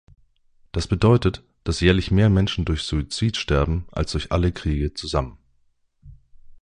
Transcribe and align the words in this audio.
Das 0.71 0.87
bedeutet, 0.87 1.43
dass 1.63 1.79
jährlich 1.79 2.09
mehr 2.09 2.31
Menschen 2.31 2.65
durch 2.65 2.81
Suizid 2.81 3.37
sterben 3.37 3.85
als 3.91 4.13
durch 4.13 4.31
alle 4.31 4.51
Kriege 4.51 4.95
zusammen. 4.95 5.37